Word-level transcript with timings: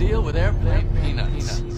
deal 0.00 0.22
with 0.22 0.34
airplane 0.34 0.88
peanuts. 1.02 1.69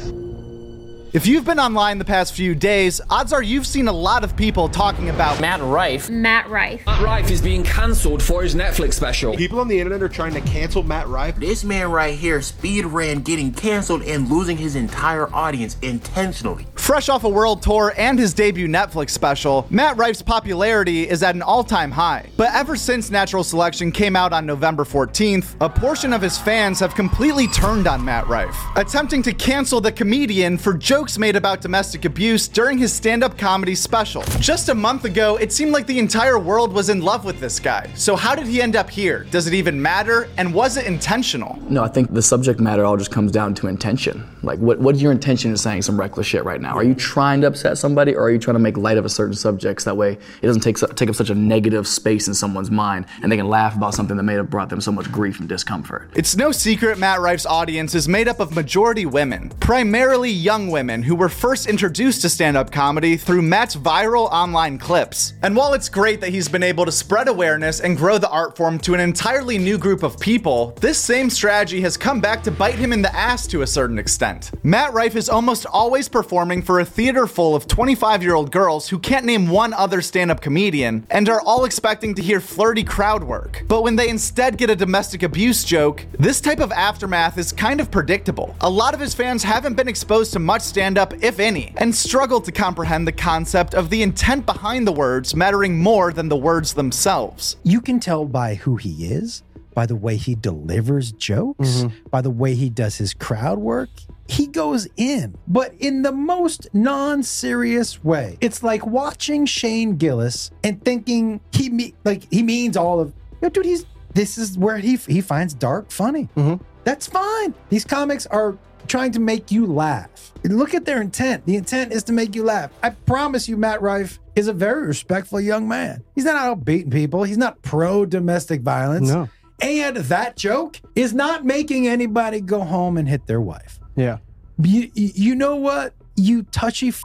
If 1.13 1.27
you've 1.27 1.45
been 1.45 1.61
online 1.61 1.99
the 1.99 2.07
past 2.07 2.33
few 2.33 2.55
days, 2.55 2.99
odds 3.11 3.35
are 3.35 3.43
you've 3.43 3.67
seen 3.67 3.87
a 3.87 3.93
lot 3.93 4.25
of 4.25 4.35
people 4.35 4.67
talking 4.67 5.11
about 5.11 5.43
Matt 5.43 5.61
Rife. 5.61 6.09
Matt 6.09 6.49
Rife. 6.49 6.87
Matt 6.87 7.03
Rife 7.03 7.31
is 7.31 7.43
being 7.43 7.63
cancelled 7.65 8.23
for 8.23 8.43
his 8.43 8.55
Netflix 8.55 8.95
special. 8.95 9.37
People 9.37 9.61
on 9.61 9.69
the 9.69 9.79
internet 9.79 10.03
are 10.03 10.09
trying 10.09 10.33
to 10.33 10.41
cancel 10.41 10.83
Matt 10.83 11.07
Rife. 11.09 11.37
This 11.37 11.65
man 11.65 11.91
right 11.91 12.15
here 12.15 12.41
speed 12.41 12.87
ran 12.87 13.21
getting 13.21 13.53
canceled 13.53 14.01
and 14.05 14.31
losing 14.31 14.57
his 14.57 14.75
entire 14.75 15.31
audience 15.35 15.77
intentionally. 15.83 16.67
Fresh 16.77 17.11
off 17.11 17.25
a 17.25 17.29
world 17.29 17.63
tour 17.63 17.93
and 17.99 18.19
his 18.19 18.33
debut 18.33 18.67
Netflix 18.67 19.11
special, 19.11 19.67
Matt 19.69 19.99
Rife's 19.99 20.23
popularity 20.23 21.07
is 21.07 21.23
at 21.23 21.35
an 21.35 21.43
all 21.43 21.63
time 21.63 21.91
high. 21.91 22.31
But 22.39 22.55
ever 22.55 22.75
since 22.75 23.11
Natural 23.11 23.45
Selection 23.45 23.93
came 23.93 24.17
out 24.17 24.33
on 24.33 24.47
November 24.47 24.85
14th, 24.85 25.57
a 25.61 25.69
portion 25.69 26.15
of 26.15 26.23
his 26.23 26.39
fans 26.39 26.81
have 26.81 26.95
completely 26.95 27.49
turned 27.49 27.87
on 27.87 28.03
Matt 28.03 28.27
Rife, 28.29 28.57
attempting 28.77 29.23
to 29.25 29.35
cancel 29.35 29.79
the 29.79 29.93
comedian 29.93 30.57
for 30.57 30.73
jokes 31.03 31.19
made 31.19 31.35
about 31.35 31.61
domestic 31.61 32.05
abuse 32.05 32.47
during 32.47 32.79
his 32.79 32.93
stand 32.93 33.25
up 33.25 33.37
comedy 33.37 33.75
special. 33.75 34.23
Just 34.39 34.69
a 34.69 34.75
month 34.75 35.05
ago, 35.05 35.37
it 35.37 35.53
seemed 35.53 35.73
like 35.73 35.85
the 35.89 35.99
entire 35.99 36.39
world 36.39 36.73
was 36.73 36.91
in 36.91 37.01
love 37.01 37.25
with 37.25 37.41
this 37.41 37.59
guy. 37.59 37.91
So, 37.97 38.15
how 38.15 38.37
did 38.37 38.47
he 38.47 38.63
end 38.63 38.77
up 38.77 38.89
here? 38.89 39.27
Does 39.33 39.49
it 39.49 39.55
even 39.55 39.83
matter? 39.83 40.29
And 40.37 40.55
was 40.55 40.77
it 40.77 40.87
intentional? 40.87 41.59
No, 41.69 41.83
I 41.83 41.89
think 41.89 42.15
the 42.15 42.23
subject 42.23 42.61
matter 42.61 42.85
all 42.85 42.97
just 42.97 43.11
comes 43.11 43.33
down 43.33 43.53
to 43.55 43.67
intention. 43.67 44.25
Like, 44.45 44.61
what, 44.61 44.79
what's 44.79 45.03
your 45.03 45.11
intention 45.11 45.51
in 45.51 45.57
saying 45.57 45.83
some 45.83 45.99
reckless 45.99 46.25
shit 46.25 46.45
right 46.45 46.61
now? 46.61 46.77
Are 46.77 46.85
you 46.85 46.95
trying 46.95 47.41
to 47.41 47.49
upset 47.49 47.79
somebody, 47.79 48.15
or 48.15 48.23
are 48.23 48.31
you 48.31 48.39
trying 48.39 48.55
to 48.55 48.61
make 48.61 48.77
light 48.77 48.97
of 48.97 49.05
a 49.05 49.09
certain 49.09 49.35
subject 49.35 49.83
so 49.83 49.91
that 49.91 49.97
way 49.97 50.13
it 50.13 50.47
doesn't 50.47 50.63
take, 50.63 50.77
take 50.95 51.09
up 51.09 51.17
such 51.17 51.31
a 51.31 51.35
negative 51.35 51.89
space 51.89 52.29
in 52.29 52.35
someone's 52.35 52.71
mind 52.71 53.07
and 53.25 53.33
they 53.33 53.37
can 53.37 53.49
laugh 53.49 53.75
about 53.75 53.95
something 53.95 54.17
that 54.17 54.23
may 54.23 54.35
have 54.35 54.51
brought 54.51 54.71
them 54.71 54.81
so 54.81 54.93
much 54.93 55.11
grief 55.11 55.41
and 55.41 55.49
discomfort? 55.49 56.11
It's 56.15 56.37
no 56.37 56.53
secret 56.53 56.97
Matt 56.97 57.19
Rife's 57.19 57.47
audience 57.47 57.97
is 57.97 58.07
made 58.07 58.29
up 58.29 58.39
of 58.39 58.55
majority 58.55 59.05
women, 59.05 59.51
primarily 59.59 60.31
young 60.31 60.69
women 60.69 60.92
who 61.01 61.15
were 61.15 61.29
first 61.29 61.69
introduced 61.69 62.23
to 62.23 62.29
stand 62.29 62.57
up 62.57 62.73
comedy 62.73 63.17
through 63.17 63.41
Matt's 63.41 63.77
viral 63.77 64.29
online 64.33 64.77
clips. 64.77 65.35
And 65.43 65.55
while 65.55 65.73
it's 65.73 65.89
great 65.89 66.21
that 66.21 66.31
he's 66.31 66.49
been 66.49 66.65
able 66.65 66.85
to 66.85 66.93
spread 66.93 67.29
awareness 67.29 67.79
and 67.81 67.97
grow 67.97 68.19
the 68.19 68.29
art 68.29 68.57
form 68.57 68.79
to 68.81 68.95
an 68.95 69.01
entirely 69.01 69.59
new 69.59 69.79
group 69.79 70.03
of 70.03 70.19
people, 70.19 70.75
this 70.81 70.99
same 70.99 71.31
strategy 71.31 71.81
has 71.83 71.97
come 71.97 72.21
back 72.21 72.43
to 72.43 72.51
bite 72.51 72.75
him 72.75 72.93
in 72.93 73.01
the 73.01 73.15
ass 73.15 73.47
to 73.47 73.63
a 73.63 73.67
certain 73.67 73.99
extent. 73.99 74.51
Matt 74.65 74.93
Rife 74.93 75.15
is 75.15 75.29
almost 75.29 75.65
always 75.67 76.09
performing 76.09 76.63
for 76.63 76.81
a 76.81 76.85
theater 76.85 77.29
full 77.29 77.55
of 77.55 77.69
25 77.69 78.23
year 78.23 78.35
old 78.35 78.51
girls 78.51 78.89
who 78.89 78.99
can't 78.99 79.25
name 79.25 79.49
one 79.49 79.73
other 79.73 80.03
stand 80.03 80.31
up 80.33 80.41
comedian 80.41 81.07
and 81.11 81.29
are 81.29 81.41
all 81.43 81.65
expecting 81.65 82.15
to 82.17 82.23
hear 82.23 82.41
flirty 82.41 82.83
crowd 82.83 83.23
work. 83.23 83.65
But 83.69 83.83
when 83.83 83.95
they 83.95 84.09
instead 84.09 84.59
get 84.59 84.69
a 84.69 84.77
domestic 84.77 85.23
abuse 85.23 85.63
joke, 85.63 86.05
this 86.19 86.41
type 86.41 86.59
of 86.59 86.73
aftermath 86.73 87.39
is 87.39 87.53
kind 87.53 87.81
of 87.81 87.91
predictable. 87.91 88.57
A 88.61 88.69
lot 88.69 88.95
of 88.95 89.01
his 89.01 89.15
fans 89.15 89.43
haven't 89.45 89.75
been 89.75 89.89
exposed 89.89 90.33
to 90.33 90.39
much 90.39 90.63
stand 90.63 90.82
up 90.99 91.15
if 91.23 91.39
any, 91.39 91.73
and 91.77 91.95
struggle 91.95 92.41
to 92.41 92.53
comprehend 92.53 93.07
the 93.07 93.13
concept 93.13 93.75
of 93.75 93.89
the 93.91 94.03
intent 94.03 94.45
behind 94.47 94.87
the 94.87 94.93
words 94.93 95.35
mattering 95.35 95.79
more 95.79 96.13
than 96.13 96.29
the 96.29 96.37
words 96.37 96.75
themselves. 96.75 97.57
You 97.63 97.81
can 97.81 98.01
tell 98.01 98.25
by 98.25 98.55
who 98.57 98.77
he 98.77 99.07
is, 99.07 99.43
by 99.75 99.87
the 99.87 99.97
way 99.97 100.17
he 100.17 100.35
delivers 100.35 101.13
jokes, 101.13 101.69
Mm-hmm. 101.83 102.09
by 102.11 102.21
the 102.21 102.31
way 102.31 102.55
he 102.55 102.69
does 102.69 102.97
his 102.97 103.15
crowd 103.15 103.59
work. 103.59 103.89
He 104.29 104.47
goes 104.47 104.87
in, 104.97 105.37
but 105.49 105.75
in 105.79 106.03
the 106.03 106.13
most 106.13 106.69
non 106.73 107.23
serious 107.23 108.03
way. 108.05 108.39
It's 108.41 108.63
like 108.63 108.87
watching 108.87 109.47
Shane 109.47 109.97
Gillis 109.97 110.51
and 110.65 110.83
thinking 110.85 111.41
he 111.53 111.69
me- 111.71 111.95
like 112.05 112.27
he 112.31 112.43
means 112.43 112.77
all 112.77 113.01
of, 113.01 113.13
yo, 113.43 113.49
dude, 113.49 113.65
he's 113.67 113.85
this 114.15 114.37
is 114.39 114.57
where 114.59 114.79
he 114.79 114.97
he 114.97 115.21
finds 115.21 115.55
dark 115.55 115.91
funny. 115.91 116.29
Mm-hmm. 116.37 116.63
That's 116.85 117.07
fine. 117.07 117.55
These 117.69 117.85
comics 117.85 118.27
are 118.27 118.57
trying 118.87 119.13
to 119.13 119.21
make 119.21 119.51
you 119.51 119.67
laugh. 119.67 120.33
Look 120.45 120.75
at 120.75 120.85
their 120.85 121.01
intent. 121.01 121.47
The 121.47 121.57
intent 121.57 121.93
is 121.93 122.03
to 122.05 122.13
make 122.13 122.35
you 122.35 122.43
laugh. 122.43 122.71
I 122.83 122.91
promise 122.91 123.49
you, 123.49 123.57
Matt 123.57 123.81
Rife 123.81 124.19
is 124.35 124.49
a 124.49 124.53
very 124.53 124.87
respectful 124.87 125.41
young 125.41 125.69
man. 125.69 126.03
He's 126.15 126.25
not 126.25 126.37
out 126.37 126.65
beating 126.65 126.91
people. 126.91 127.23
He's 127.23 127.39
not 127.39 127.63
pro 127.63 128.05
domestic 128.05 128.63
violence. 128.63 129.09
No. 129.09 129.29
And 129.61 129.97
that 129.97 130.37
joke 130.37 130.81
is 130.97 131.15
not 131.15 131.45
making 131.45 131.87
anybody 131.87 132.41
go 132.41 132.61
home 132.61 132.97
and 132.97 133.09
hit 133.09 133.27
their 133.27 133.41
wife. 133.41 133.79
Yeah. 133.95 134.19
You, 134.61 134.91
you 134.95 135.35
know 135.37 135.57
what? 135.57 135.95
You 136.17 136.43
touchy, 136.45 136.89
f- 136.89 137.03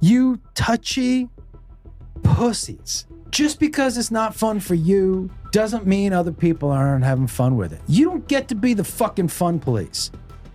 you 0.00 0.38
touchy 0.54 1.28
pussies. 2.22 3.06
Just 3.30 3.58
because 3.60 3.96
it's 3.96 4.10
not 4.10 4.34
fun 4.34 4.60
for 4.60 4.74
you 4.74 5.30
doesn't 5.52 5.86
mean 5.86 6.12
other 6.12 6.32
people 6.32 6.70
aren't 6.70 7.04
having 7.04 7.26
fun 7.26 7.56
with 7.56 7.72
it. 7.72 7.80
You 7.88 8.06
don't 8.06 8.28
get 8.28 8.48
to 8.48 8.54
be 8.54 8.74
the 8.74 8.84
fucking 8.84 9.28
fun 9.28 9.58
police. 9.60 10.10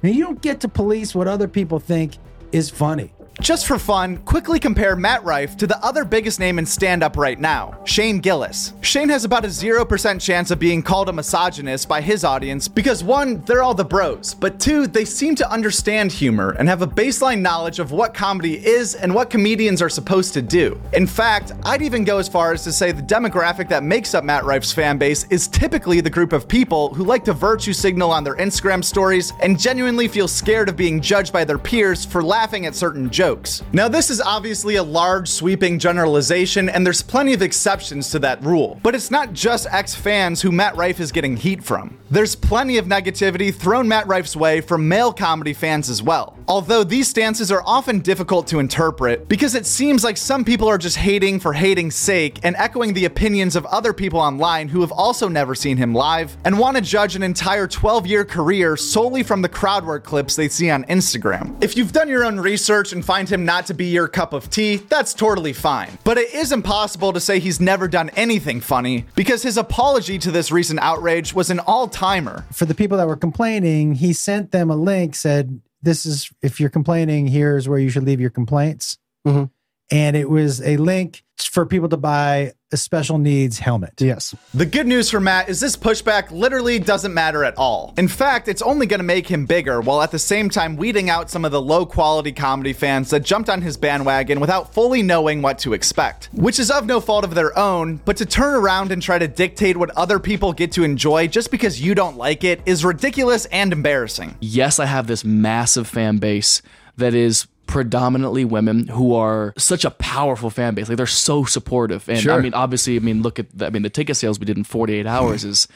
And 0.05 0.13
you 0.13 0.23
don't 0.23 0.39
get 0.39 0.59
to 0.59 0.67
police 0.67 1.15
what 1.15 1.27
other 1.27 1.47
people 1.47 1.79
think 1.79 2.19
is 2.51 2.69
funny. 2.69 3.11
Just 3.41 3.67
for 3.67 3.77
fun, 3.77 4.17
quickly 4.19 4.59
compare 4.61 4.95
Matt 4.95 5.23
Rife 5.25 5.57
to 5.57 5.67
the 5.67 5.77
other 5.85 6.05
biggest 6.05 6.39
name 6.39 6.57
in 6.57 6.65
stand 6.65 7.03
up 7.03 7.17
right 7.17 7.37
now, 7.37 7.77
Shane 7.83 8.19
Gillis. 8.19 8.73
Shane 8.79 9.09
has 9.09 9.25
about 9.25 9.43
a 9.43 9.49
0% 9.49 10.21
chance 10.21 10.51
of 10.51 10.57
being 10.57 10.81
called 10.81 11.09
a 11.09 11.13
misogynist 11.13 11.89
by 11.89 11.99
his 11.99 12.23
audience 12.23 12.69
because 12.69 13.03
one, 13.03 13.41
they're 13.41 13.61
all 13.61 13.73
the 13.73 13.83
bros, 13.83 14.33
but 14.33 14.57
two, 14.57 14.87
they 14.87 15.03
seem 15.03 15.35
to 15.35 15.51
understand 15.51 16.13
humor 16.13 16.55
and 16.57 16.69
have 16.69 16.81
a 16.81 16.87
baseline 16.87 17.41
knowledge 17.41 17.79
of 17.79 17.91
what 17.91 18.13
comedy 18.13 18.65
is 18.65 18.95
and 18.95 19.13
what 19.13 19.29
comedians 19.29 19.81
are 19.81 19.89
supposed 19.89 20.33
to 20.33 20.41
do. 20.41 20.79
In 20.93 21.05
fact, 21.05 21.51
I'd 21.65 21.81
even 21.81 22.05
go 22.05 22.19
as 22.19 22.29
far 22.29 22.53
as 22.53 22.63
to 22.63 22.71
say 22.71 22.93
the 22.93 23.01
demographic 23.01 23.67
that 23.67 23.83
makes 23.83 24.15
up 24.15 24.23
Matt 24.23 24.45
Rife's 24.45 24.71
fan 24.71 24.97
base 24.97 25.25
is 25.25 25.49
typically 25.49 25.99
the 25.99 26.09
group 26.09 26.31
of 26.31 26.47
people 26.47 26.93
who 26.93 27.03
like 27.03 27.25
to 27.25 27.33
virtue 27.33 27.73
signal 27.73 28.11
on 28.11 28.23
their 28.23 28.37
Instagram 28.37 28.81
stories 28.83 29.33
and 29.41 29.59
genuinely 29.59 30.07
feel 30.07 30.29
scared 30.29 30.69
of 30.69 30.77
being 30.77 31.01
judged 31.01 31.33
by 31.33 31.43
their 31.43 31.59
peers 31.59 32.05
for 32.05 32.23
laughing 32.23 32.65
at 32.65 32.75
certain 32.75 33.09
jokes. 33.09 33.24
Now, 33.73 33.87
this 33.87 34.11
is 34.11 34.21
obviously 34.21 34.75
a 34.75 34.83
large, 34.83 35.27
sweeping 35.27 35.79
generalization, 35.79 36.69
and 36.69 36.85
there's 36.85 37.01
plenty 37.01 37.33
of 37.33 37.41
exceptions 37.41 38.11
to 38.11 38.19
that 38.19 38.43
rule. 38.43 38.79
But 38.83 38.93
it's 38.93 39.09
not 39.09 39.33
just 39.33 39.65
ex 39.71 39.95
fans 39.95 40.43
who 40.43 40.51
Matt 40.51 40.75
Rife 40.75 40.99
is 40.99 41.11
getting 41.11 41.35
heat 41.35 41.63
from. 41.63 41.97
There's 42.11 42.35
plenty 42.35 42.77
of 42.77 42.85
negativity 42.85 43.53
thrown 43.53 43.87
Matt 43.87 44.05
Rife's 44.05 44.35
way 44.35 44.61
from 44.61 44.87
male 44.87 45.11
comedy 45.11 45.53
fans 45.53 45.89
as 45.89 46.03
well. 46.03 46.37
Although 46.47 46.83
these 46.83 47.07
stances 47.07 47.51
are 47.51 47.63
often 47.65 47.99
difficult 47.99 48.45
to 48.47 48.59
interpret 48.59 49.27
because 49.27 49.55
it 49.55 49.65
seems 49.65 50.03
like 50.03 50.15
some 50.15 50.45
people 50.45 50.67
are 50.67 50.77
just 50.77 50.97
hating 50.97 51.39
for 51.39 51.53
hating's 51.53 51.95
sake 51.95 52.39
and 52.43 52.55
echoing 52.57 52.93
the 52.93 53.05
opinions 53.05 53.55
of 53.55 53.65
other 53.65 53.93
people 53.93 54.19
online 54.19 54.69
who 54.69 54.81
have 54.81 54.91
also 54.91 55.27
never 55.27 55.55
seen 55.55 55.77
him 55.77 55.95
live 55.95 56.37
and 56.45 56.59
want 56.59 56.77
to 56.77 56.81
judge 56.81 57.15
an 57.15 57.23
entire 57.23 57.67
12 57.67 58.05
year 58.05 58.23
career 58.23 58.77
solely 58.77 59.23
from 59.23 59.41
the 59.41 59.49
crowd 59.49 59.85
work 59.85 60.03
clips 60.03 60.35
they 60.35 60.47
see 60.47 60.69
on 60.69 60.83
Instagram. 60.85 61.55
If 61.63 61.75
you've 61.75 61.93
done 61.93 62.09
your 62.09 62.23
own 62.23 62.39
research 62.39 62.93
and 62.93 63.03
find 63.03 63.27
him 63.27 63.43
not 63.43 63.65
to 63.67 63.73
be 63.73 63.85
your 63.85 64.07
cup 64.07 64.33
of 64.33 64.49
tea, 64.49 64.77
that's 64.77 65.13
totally 65.13 65.53
fine. 65.53 65.97
But 66.03 66.19
it 66.19 66.33
is 66.33 66.51
impossible 66.51 67.13
to 67.13 67.19
say 67.19 67.39
he's 67.39 67.59
never 67.59 67.87
done 67.87 68.09
anything 68.15 68.61
funny 68.61 69.05
because 69.15 69.41
his 69.41 69.57
apology 69.57 70.19
to 70.19 70.31
this 70.31 70.51
recent 70.51 70.79
outrage 70.81 71.33
was 71.33 71.49
an 71.49 71.59
all 71.59 71.87
timer. 71.87 72.45
For 72.51 72.65
the 72.65 72.75
people 72.75 72.97
that 72.97 73.07
were 73.07 73.15
complaining, 73.15 73.95
he 73.95 74.13
sent 74.13 74.51
them 74.51 74.69
a 74.69 74.75
link, 74.75 75.15
said, 75.15 75.59
This 75.85 76.05
is, 76.05 76.29
if 76.41 76.59
you're 76.59 76.69
complaining, 76.69 77.27
here's 77.27 77.69
where 77.69 77.79
you 77.79 77.89
should 77.89 78.03
leave 78.03 78.19
your 78.19 78.31
complaints. 78.31 78.97
Mhm. 79.25 79.51
And 79.91 80.15
it 80.17 80.29
was 80.29 80.61
a 80.61 80.77
link 80.77 81.23
for 81.39 81.65
people 81.65 81.89
to 81.89 81.97
buy 81.97 82.53
a 82.75 82.77
special 82.77 83.17
needs 83.17 83.59
helmet. 83.59 83.93
Yes. 84.01 84.35
The 84.53 84.65
good 84.65 84.85
news 84.85 85.09
for 85.09 85.21
Matt 85.21 85.47
is 85.47 85.61
this 85.61 85.77
pushback 85.77 86.29
literally 86.29 86.77
doesn't 86.77 87.13
matter 87.13 87.45
at 87.45 87.57
all. 87.57 87.93
In 87.97 88.09
fact, 88.09 88.49
it's 88.49 88.61
only 88.61 88.85
going 88.85 88.99
to 88.99 89.05
make 89.05 89.27
him 89.27 89.45
bigger 89.45 89.79
while 89.79 90.01
at 90.01 90.11
the 90.11 90.19
same 90.19 90.49
time 90.49 90.75
weeding 90.75 91.09
out 91.09 91.29
some 91.29 91.45
of 91.45 91.53
the 91.53 91.61
low 91.61 91.85
quality 91.85 92.33
comedy 92.33 92.73
fans 92.73 93.09
that 93.11 93.21
jumped 93.21 93.49
on 93.49 93.61
his 93.61 93.77
bandwagon 93.77 94.41
without 94.41 94.73
fully 94.73 95.01
knowing 95.01 95.41
what 95.41 95.57
to 95.59 95.71
expect. 95.71 96.27
Which 96.33 96.59
is 96.59 96.69
of 96.69 96.85
no 96.85 96.99
fault 96.99 97.23
of 97.23 97.33
their 97.33 97.57
own, 97.57 98.01
but 98.03 98.17
to 98.17 98.25
turn 98.25 98.55
around 98.55 98.91
and 98.91 99.01
try 99.01 99.17
to 99.19 99.27
dictate 99.27 99.77
what 99.77 99.91
other 99.91 100.19
people 100.19 100.51
get 100.51 100.73
to 100.73 100.83
enjoy 100.83 101.27
just 101.27 101.51
because 101.51 101.81
you 101.81 101.95
don't 101.95 102.17
like 102.17 102.43
it 102.43 102.59
is 102.65 102.83
ridiculous 102.83 103.45
and 103.45 103.71
embarrassing. 103.71 104.35
yes, 104.41 104.79
I 104.79 104.85
have 104.85 105.07
this 105.07 105.23
massive 105.23 105.87
fan 105.87 106.17
base 106.17 106.61
that 106.97 107.13
is 107.13 107.47
predominantly 107.75 108.45
women 108.45 108.87
who 108.87 109.13
are 109.13 109.53
such 109.57 109.83
a 109.83 109.91
powerful 109.91 110.49
fan 110.49 110.75
base. 110.75 110.87
Like 110.87 110.95
they're 110.95 111.05
so 111.05 111.43
supportive. 111.43 112.07
And 112.07 112.25
I 112.29 112.39
mean, 112.39 112.53
obviously, 112.53 112.95
I 112.95 112.99
mean, 112.99 113.21
look 113.21 113.37
at 113.37 113.47
the, 113.53 113.65
I 113.65 113.69
mean, 113.69 113.81
the 113.81 113.89
ticket 113.89 114.15
sales 114.15 114.39
we 114.39 114.45
did 114.45 114.55
in 114.55 114.63
48 114.63 115.05
hours 115.05 115.43
is 115.43 115.67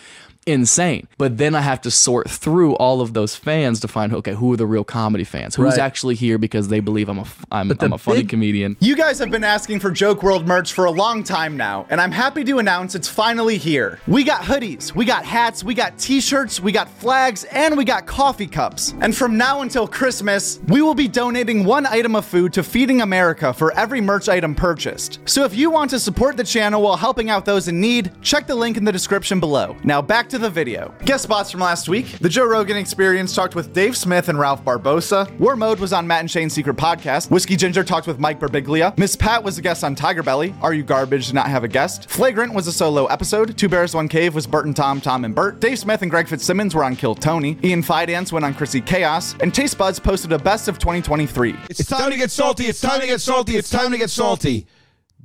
insane. 0.49 1.07
But 1.17 1.37
then 1.37 1.55
I 1.55 1.61
have 1.61 1.81
to 1.81 1.91
sort 1.91 2.29
through 2.29 2.75
all 2.75 3.01
of 3.01 3.13
those 3.13 3.35
fans 3.35 3.79
to 3.81 3.87
find 3.87 4.13
okay, 4.13 4.33
who 4.33 4.53
are 4.53 4.57
the 4.57 4.65
real 4.65 4.83
comedy 4.83 5.23
fans? 5.23 5.55
Who's 5.55 5.65
Right. 5.73 5.79
actually 5.79 6.15
here 6.15 6.37
because 6.37 6.67
they 6.69 6.79
believe 6.79 7.09
I'm 7.09 7.19
a 7.19 7.25
I'm, 7.51 7.71
I'm 7.79 7.93
a 7.93 7.97
funny 7.97 8.19
big- 8.21 8.29
comedian. 8.29 8.75
You 8.79 8.95
guys 8.95 9.19
have 9.19 9.29
been 9.31 9.43
asking 9.43 9.79
for 9.79 9.91
Joke 9.91 10.23
World 10.23 10.47
merch 10.47 10.73
for 10.73 10.85
a 10.85 10.91
long 10.91 11.23
time 11.23 11.55
now, 11.57 11.85
and 11.89 12.01
I'm 12.01 12.11
happy 12.11 12.43
to 12.45 12.59
announce 12.59 12.95
it's 12.95 13.07
finally 13.07 13.57
here. 13.57 13.99
We 14.07 14.23
got 14.23 14.41
hoodies, 14.41 14.93
we 14.95 15.05
got 15.05 15.25
hats, 15.25 15.63
we 15.63 15.73
got 15.73 15.97
t 15.97 16.19
shirts, 16.21 16.59
we 16.59 16.71
got 16.71 16.89
flags, 16.89 17.43
and 17.45 17.77
we 17.77 17.85
got 17.85 18.05
coffee 18.07 18.47
cups. 18.47 18.93
And 19.01 19.15
from 19.15 19.37
now 19.37 19.61
until 19.61 19.87
Christmas, 19.87 20.59
we 20.67 20.81
will 20.81 20.95
be 20.95 21.07
donating 21.07 21.63
one 21.65 21.85
item 21.85 22.15
of 22.15 22.25
food 22.25 22.53
to 22.53 22.63
Feeding 22.63 23.01
America 23.01 23.53
for 23.53 23.71
every 23.77 24.01
merch 24.01 24.27
item 24.29 24.55
purchased. 24.55 25.19
So 25.25 25.43
if 25.43 25.53
you 25.55 25.69
want 25.69 25.89
to 25.91 25.99
support 25.99 26.37
the 26.37 26.43
channel 26.43 26.81
while 26.81 26.95
helping 26.97 27.29
out 27.29 27.45
those 27.45 27.67
in 27.67 27.79
need, 27.79 28.11
check 28.21 28.47
the 28.47 28.55
link 28.55 28.77
in 28.77 28.83
the 28.83 28.91
description 28.91 29.39
below. 29.39 29.75
Now 29.83 30.01
back 30.01 30.29
to 30.29 30.38
the 30.39 30.49
video. 30.49 30.93
Guest 31.05 31.23
spots 31.23 31.51
from 31.51 31.59
last 31.59 31.87
week 31.89 32.17
The 32.19 32.29
Joe 32.29 32.45
Rogan 32.45 32.77
Experience 32.77 33.35
talked 33.35 33.55
with 33.55 33.73
Dave 33.73 33.95
Smith 33.95 34.29
and 34.29 34.39
Ralph 34.39 34.63
Barbosa. 34.63 35.29
War 35.39 35.55
Mode 35.55 35.79
was 35.79 35.93
on 35.93 36.07
Matt 36.07 36.21
and 36.21 36.31
Shane's 36.31 36.53
Secret 36.53 36.75
Podcast. 36.77 37.29
Whiskey 37.29 37.55
Ginger 37.55 37.83
talked 37.83 38.07
with 38.07 38.19
Mike 38.19 38.39
Birbiglia. 38.39 38.97
Miss 38.97 39.15
Pat 39.15 39.43
was 39.43 39.57
a 39.57 39.61
guest 39.61 39.83
on 39.83 39.95
Tiger 39.95 40.23
Belly. 40.23 40.55
Are 40.61 40.73
You 40.73 40.83
Garbage 40.83 41.27
did 41.27 41.35
not 41.35 41.47
have 41.47 41.63
a 41.63 41.67
guest. 41.67 42.09
Flagrant 42.09 42.53
was 42.53 42.67
a 42.67 42.71
solo 42.71 43.05
episode. 43.07 43.57
Two 43.57 43.69
Bears, 43.69 43.93
One 43.93 44.07
Cave 44.07 44.33
was 44.33 44.47
Bert 44.47 44.65
and 44.65 44.75
Tom, 44.75 45.01
Tom 45.01 45.25
and 45.25 45.35
Bert. 45.35 45.59
Dave 45.59 45.77
Smith 45.79 46.01
and 46.01 46.09
Greg 46.09 46.27
Fitzsimmons 46.27 46.73
were 46.73 46.83
on 46.83 46.95
Kill 46.95 47.15
Tony. 47.15 47.57
Ian 47.63 47.83
Fidance 47.83 48.31
went 48.31 48.45
on 48.45 48.53
Chrissy 48.53 48.81
Chaos. 48.81 49.35
And 49.41 49.53
Taste 49.53 49.77
Buds 49.77 49.99
posted 49.99 50.31
a 50.31 50.39
best 50.39 50.67
of 50.67 50.79
2023. 50.79 51.55
It's 51.69 51.85
time 51.85 52.11
to 52.11 52.17
get 52.17 52.31
salty. 52.31 52.65
It's 52.65 52.81
time 52.81 53.01
to 53.01 53.07
get 53.07 53.21
salty. 53.21 53.55
It's 53.55 53.69
time 53.69 53.91
to 53.91 53.97
get 53.97 54.09
salty. 54.09 54.67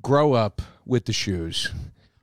Grow 0.02 0.32
up 0.32 0.60
with 0.84 1.06
the 1.06 1.12
shoes. 1.12 1.70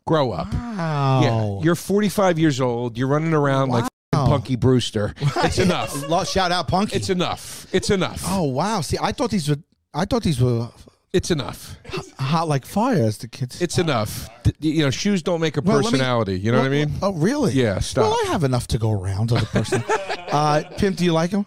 Grow 0.07 0.31
up. 0.31 0.51
Wow. 0.53 1.21
Yeah, 1.59 1.63
you're 1.65 1.75
45 1.75 2.39
years 2.39 2.59
old. 2.59 2.98
You're 2.98 3.07
running 3.07 3.33
around 3.33 3.69
like 3.69 3.86
Punky 4.12 4.56
Brewster. 4.56 5.13
It's 5.19 5.59
enough. 5.68 6.27
Shout 6.27 6.51
out 6.51 6.68
Punky. 6.68 6.95
It's 6.95 7.09
enough. 7.09 7.68
It's 7.71 7.89
enough. 7.89 8.24
oh 8.27 8.44
wow. 8.44 8.81
See, 8.81 8.98
I 9.01 9.12
thought 9.12 9.31
these 9.31 9.48
were. 9.50 9.57
I 9.94 10.06
thought 10.06 10.24
these 10.24 10.39
were 10.42 10.69
It's 11.13 11.31
enough. 11.31 11.77
hot 12.18 12.48
like 12.48 12.65
fire, 12.65 13.03
as 13.03 13.18
the 13.19 13.27
kids. 13.27 13.62
It's 13.62 13.77
enough. 13.77 14.30
D- 14.44 14.53
You 14.71 14.83
know, 14.86 14.89
shoes 14.89 15.21
don't 15.21 15.42
make 15.42 15.57
a 15.57 15.62
Well, 15.62 15.77
let 15.77 15.86
me- 15.86 15.92
personality. 15.92 16.39
you 16.39 16.51
know 16.51 16.59
what 16.59 16.68
I 16.68 16.69
mean? 16.69 16.94
Oh, 17.01 17.12
really? 17.13 17.53
Yeah, 17.53 17.80
stop. 17.80 18.03
Well, 18.06 18.18
I 18.25 18.31
have 18.31 18.44
enough 18.45 18.68
to 18.68 18.77
go 18.77 18.92
around 18.92 19.31
as 19.33 19.44
a 19.44 19.45
person. 19.48 19.83
uh, 20.31 20.63
Pimp, 20.77 20.98
do 20.98 21.03
you 21.06 21.12
like 21.13 21.31
him? 21.31 21.45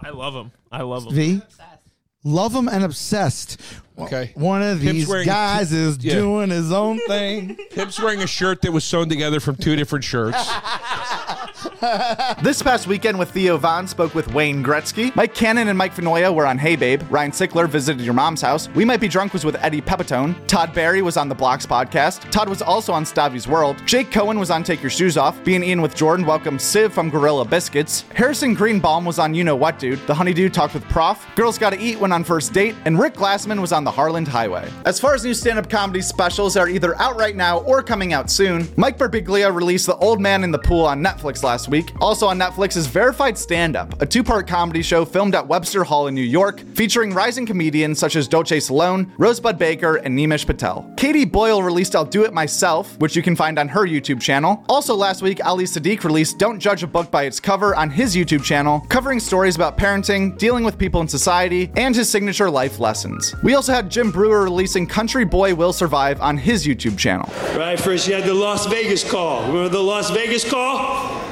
I 0.00 0.10
love 0.10 0.34
him. 0.34 0.50
I 0.72 0.82
love 0.82 1.06
him. 1.06 1.12
V. 1.14 1.42
Love 2.24 2.54
him 2.54 2.68
and 2.68 2.84
obsessed. 2.84 3.60
Okay. 3.98 4.32
One 4.34 4.62
of 4.62 4.80
Pimp's 4.80 4.92
these 4.92 5.08
wearing- 5.08 5.26
guys 5.26 5.72
is 5.72 5.98
Yeah. 6.00 6.14
doing 6.14 6.50
his 6.50 6.72
own 6.72 6.98
thing. 7.08 7.56
Pip's 7.70 8.00
wearing 8.00 8.22
a 8.22 8.26
shirt 8.26 8.62
that 8.62 8.72
was 8.72 8.84
sewn 8.84 9.08
together 9.08 9.40
from 9.40 9.56
two 9.56 9.76
different 9.76 10.04
shirts. 10.04 10.38
This 12.42 12.62
past 12.62 12.86
weekend 12.86 13.18
with 13.18 13.30
Theo 13.30 13.56
Von 13.56 13.86
spoke 13.86 14.14
with 14.14 14.32
Wayne 14.32 14.64
Gretzky. 14.64 15.14
Mike 15.14 15.34
Cannon 15.34 15.68
and 15.68 15.78
Mike 15.78 15.94
Fenoya 15.94 16.34
were 16.34 16.46
on 16.46 16.58
Hey 16.58 16.76
Babe. 16.76 17.02
Ryan 17.10 17.30
Sickler 17.30 17.68
visited 17.68 18.04
your 18.04 18.14
mom's 18.14 18.40
house. 18.40 18.68
We 18.70 18.84
Might 18.84 19.00
Be 19.00 19.08
Drunk 19.08 19.32
was 19.32 19.44
with 19.44 19.56
Eddie 19.56 19.80
Pepitone. 19.80 20.34
Todd 20.46 20.74
Barry 20.74 21.02
was 21.02 21.16
on 21.16 21.28
the 21.28 21.34
Blocks 21.34 21.66
podcast. 21.66 22.28
Todd 22.30 22.48
was 22.48 22.62
also 22.62 22.92
on 22.92 23.04
Stavvy's 23.04 23.46
World. 23.46 23.76
Jake 23.86 24.10
Cohen 24.10 24.38
was 24.38 24.50
on 24.50 24.64
Take 24.64 24.82
Your 24.82 24.90
Shoes 24.90 25.16
Off. 25.16 25.42
Being 25.44 25.62
Ian 25.62 25.80
with 25.82 25.94
Jordan 25.94 26.26
welcomed 26.26 26.60
Civ 26.60 26.92
from 26.92 27.10
Gorilla 27.10 27.44
Biscuits. 27.44 28.04
Harrison 28.14 28.54
Greenbaum 28.54 29.04
was 29.04 29.18
on 29.18 29.34
You 29.34 29.44
Know 29.44 29.56
What 29.56 29.78
Dude. 29.78 30.04
The 30.06 30.14
Honeydew 30.14 30.48
talked 30.48 30.74
with 30.74 30.84
Prof. 30.84 31.24
Girls 31.36 31.58
Gotta 31.58 31.80
Eat 31.80 31.98
went 32.00 32.12
on 32.12 32.24
First 32.24 32.52
Date. 32.52 32.74
And 32.86 32.98
Rick 32.98 33.14
Glassman 33.14 33.60
was 33.60 33.72
on 33.72 33.84
the 33.84 33.90
Harland 33.90 34.28
Highway. 34.28 34.68
As 34.84 34.98
far 34.98 35.14
as 35.14 35.24
new 35.24 35.34
stand-up 35.34 35.70
comedy 35.70 36.02
specials 36.02 36.56
are 36.56 36.68
either 36.68 36.96
out 37.00 37.16
right 37.16 37.36
now 37.36 37.60
or 37.60 37.82
coming 37.82 38.12
out 38.12 38.30
soon, 38.30 38.68
Mike 38.76 38.98
Birbiglia 38.98 39.54
released 39.54 39.86
The 39.86 39.96
Old 39.96 40.20
Man 40.20 40.42
in 40.44 40.50
the 40.50 40.58
Pool 40.58 40.84
on 40.86 41.02
Netflix 41.02 41.42
last 41.42 41.67
week. 41.68 41.92
Also 42.00 42.26
on 42.26 42.38
Netflix 42.38 42.76
is 42.76 42.86
Verified 42.86 43.38
Stand 43.38 43.76
Up, 43.76 44.00
a 44.00 44.06
two 44.06 44.22
part 44.22 44.46
comedy 44.46 44.82
show 44.82 45.04
filmed 45.04 45.34
at 45.34 45.46
Webster 45.46 45.84
Hall 45.84 46.06
in 46.06 46.14
New 46.14 46.20
York, 46.20 46.60
featuring 46.74 47.12
rising 47.12 47.46
comedians 47.46 47.98
such 47.98 48.16
as 48.16 48.28
Dulcé 48.28 48.62
Sloan, 48.62 49.12
Rosebud 49.18 49.58
Baker, 49.58 49.96
and 49.96 50.18
Nimish 50.18 50.46
Patel. 50.46 50.92
Katie 50.96 51.24
Boyle 51.24 51.62
released 51.62 51.94
I'll 51.94 52.04
Do 52.04 52.24
It 52.24 52.32
Myself, 52.32 52.98
which 52.98 53.16
you 53.16 53.22
can 53.22 53.36
find 53.36 53.58
on 53.58 53.68
her 53.68 53.86
YouTube 53.86 54.20
channel. 54.20 54.64
Also 54.68 54.94
last 54.94 55.22
week, 55.22 55.44
Ali 55.44 55.64
Siddiq 55.64 56.04
released 56.04 56.38
Don't 56.38 56.58
Judge 56.58 56.82
a 56.82 56.86
Book 56.86 57.10
by 57.10 57.24
Its 57.24 57.40
Cover 57.40 57.74
on 57.74 57.90
his 57.90 58.16
YouTube 58.16 58.44
channel, 58.44 58.80
covering 58.88 59.20
stories 59.20 59.56
about 59.56 59.78
parenting, 59.78 60.36
dealing 60.38 60.64
with 60.64 60.78
people 60.78 61.00
in 61.00 61.08
society, 61.08 61.70
and 61.76 61.94
his 61.94 62.08
signature 62.08 62.50
life 62.50 62.78
lessons. 62.78 63.34
We 63.42 63.54
also 63.54 63.72
had 63.72 63.90
Jim 63.90 64.10
Breuer 64.10 64.42
releasing 64.42 64.86
Country 64.86 65.24
Boy 65.24 65.54
Will 65.54 65.72
Survive 65.72 66.20
on 66.20 66.36
his 66.36 66.66
YouTube 66.66 66.98
channel. 66.98 67.30
Right, 67.56 67.78
first 67.78 68.08
you 68.08 68.14
had 68.14 68.24
the 68.24 68.34
Las 68.34 68.66
Vegas 68.66 69.08
call. 69.08 69.42
Remember 69.48 69.68
the 69.68 69.82
Las 69.82 70.10
Vegas 70.10 70.48
call? 70.48 71.27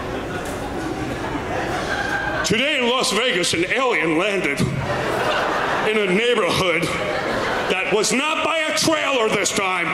Today 2.47 2.79
in 2.79 2.89
Las 2.89 3.11
Vegas, 3.11 3.55
an 3.55 3.65
alien 3.73 4.19
landed 4.19 4.61
in 4.61 5.99
a 5.99 6.07
neighborhood 6.15 6.85
that 6.85 7.93
was 7.93 8.13
not 8.13 8.45
by 8.45 8.59
a 8.59 8.79
trailer 8.79 9.29
this 9.29 9.51
time. 9.51 9.87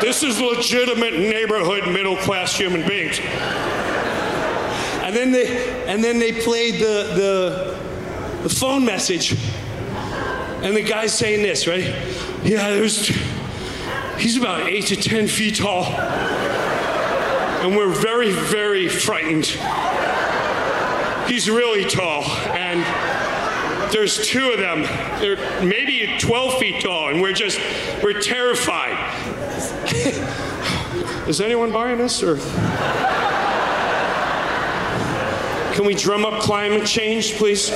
This 0.00 0.24
is 0.24 0.40
legitimate 0.40 1.12
neighborhood 1.12 1.86
middle 1.92 2.16
class 2.16 2.56
human 2.56 2.84
beings. 2.88 3.20
And 5.04 5.14
then 5.14 5.30
they 5.30 5.84
and 5.86 6.02
then 6.02 6.18
they 6.18 6.32
played 6.32 6.80
the 6.80 7.14
the, 7.14 8.42
the 8.42 8.48
phone 8.48 8.84
message. 8.84 9.30
And 10.64 10.74
the 10.74 10.82
guy's 10.82 11.16
saying 11.16 11.42
this, 11.42 11.68
right? 11.68 11.84
Yeah, 12.42 12.70
there's 12.70 13.06
He's 14.18 14.36
about 14.36 14.66
eight 14.66 14.86
to 14.86 14.96
ten 14.96 15.28
feet 15.28 15.54
tall. 15.54 15.84
And 15.84 17.76
we're 17.76 17.94
very, 17.94 18.32
very 18.32 18.88
frightened. 18.88 19.56
He's 21.32 21.48
really 21.48 21.86
tall. 21.86 22.24
And 22.24 22.82
there's 23.90 24.28
two 24.28 24.50
of 24.50 24.58
them. 24.58 24.82
They're 25.18 25.64
maybe 25.64 26.18
12 26.18 26.58
feet 26.58 26.82
tall. 26.82 27.08
And 27.08 27.22
we're 27.22 27.32
just, 27.32 27.58
we're 28.02 28.20
terrified. 28.20 28.98
Is 31.26 31.40
anyone 31.40 31.72
buying 31.72 31.96
this? 31.96 32.22
Or 32.22 32.36
can 35.74 35.86
we 35.86 35.94
drum 35.94 36.26
up 36.26 36.42
climate 36.42 36.86
change, 36.86 37.36
please? 37.36 37.70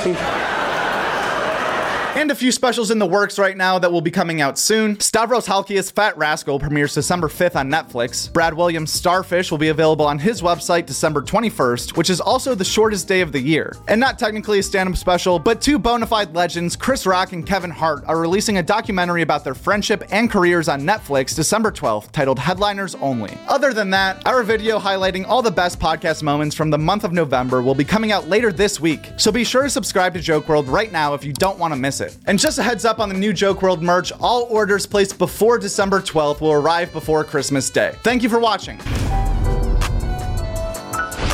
And 2.17 2.31
a 2.31 2.35
few 2.35 2.51
specials 2.51 2.91
in 2.91 2.99
the 2.99 3.05
works 3.05 3.39
right 3.39 3.55
now 3.55 3.79
that 3.79 3.93
will 3.93 4.01
be 4.01 4.11
coming 4.11 4.41
out 4.41 4.59
soon. 4.59 4.99
Stavros 5.01 5.47
Halkias' 5.47 5.93
Fat 5.93 6.17
Rascal 6.17 6.59
premieres 6.59 6.95
December 6.95 7.29
5th 7.29 7.57
on 7.57 7.71
Netflix. 7.71 8.33
Brad 8.33 8.55
Williams' 8.55 8.91
Starfish 8.91 9.51
will 9.51 9.59
be 9.59 9.69
available 9.69 10.07
on 10.07 10.19
his 10.19 10.41
website 10.41 10.87
December 10.87 11.21
21st, 11.21 11.95
which 11.95 12.09
is 12.09 12.19
also 12.19 12.55
the 12.55 12.65
shortest 12.65 13.07
day 13.07 13.21
of 13.21 13.33
the 13.33 13.41
year. 13.41 13.77
And 13.87 14.01
not 14.01 14.19
technically 14.19 14.61
a 14.61 14.63
stand 14.63 14.89
up 14.89 14.97
special, 14.97 15.39
but 15.39 15.61
two 15.61 15.79
bona 15.79 16.07
fide 16.07 16.35
legends, 16.35 16.75
Chris 16.75 17.05
Rock 17.05 17.35
and 17.35 17.47
Kevin 17.47 17.71
Hart, 17.71 18.03
are 18.07 18.19
releasing 18.19 18.57
a 18.57 18.62
documentary 18.62 19.21
about 19.21 19.45
their 19.45 19.55
friendship 19.55 20.03
and 20.11 20.31
careers 20.31 20.69
on 20.69 20.81
Netflix 20.81 21.37
December 21.37 21.71
12th 21.71 22.12
titled 22.12 22.39
Headliners 22.39 22.95
Only. 22.95 23.37
Other 23.47 23.75
than 23.75 23.91
that, 23.91 24.27
our 24.27 24.43
video 24.43 24.79
highlighting 24.79 25.27
all 25.29 25.43
the 25.43 25.51
best 25.51 25.79
podcast 25.79 26.23
moments 26.23 26.57
from 26.57 26.71
the 26.71 26.79
month 26.79 27.05
of 27.05 27.12
November 27.12 27.61
will 27.61 27.75
be 27.75 27.85
coming 27.85 28.11
out 28.11 28.27
later 28.27 28.53
this 28.53 28.81
week, 28.81 29.12
so 29.19 29.31
be 29.31 29.45
sure 29.45 29.65
to 29.65 29.71
subscribe 29.71 30.15
to 30.15 30.21
Joke 30.21 30.49
World 30.49 30.67
right 30.67 30.91
now 30.91 31.12
if 31.12 31.23
you 31.23 31.35
don't 31.35 31.59
want 31.59 31.75
to 31.75 31.79
miss 31.79 32.01
it. 32.06 32.17
And 32.26 32.38
just 32.38 32.58
a 32.58 32.62
heads 32.62 32.85
up 32.85 32.99
on 32.99 33.08
the 33.08 33.14
new 33.14 33.32
Joke 33.32 33.62
World 33.62 33.82
merch, 33.82 34.12
all 34.20 34.44
orders 34.44 34.87
placed 34.87 35.19
before 35.19 35.58
December 35.58 36.00
12th 36.00 36.41
will 36.41 36.53
arrive 36.53 36.93
before 36.93 37.23
Christmas 37.25 37.69
Day. 37.69 37.94
Thank 38.03 38.23
you 38.23 38.29
for 38.29 38.38
watching. 38.38 38.79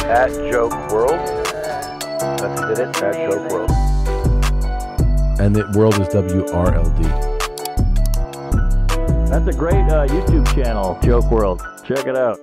At 0.05 0.31
Joke 0.51 0.73
World. 0.91 1.21
That's 2.19 2.81
it, 2.81 3.03
at 3.03 3.31
Joke 3.31 3.51
World. 3.53 3.71
And 5.41 5.55
the 5.55 5.73
world 5.77 5.99
is 6.01 6.09
W 6.09 6.47
R 6.53 6.75
L 6.75 6.91
D. 6.99 7.03
That's 9.31 9.47
a 9.47 9.59
great 9.59 9.75
uh, 9.75 10.07
YouTube 10.07 10.47
channel, 10.55 10.99
Joke 11.03 11.31
World. 11.31 11.63
Check 11.87 12.07
it 12.07 12.17
out. 12.17 12.39